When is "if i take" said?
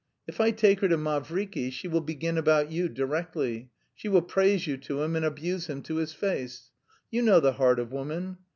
0.27-0.79